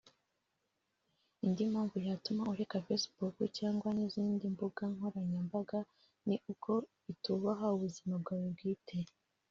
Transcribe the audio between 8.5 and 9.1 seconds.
bwite